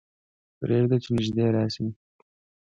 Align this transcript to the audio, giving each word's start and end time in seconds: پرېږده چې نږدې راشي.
پرېږده 0.59 0.97
چې 1.03 1.09
نږدې 1.15 1.45
راشي. 1.55 1.85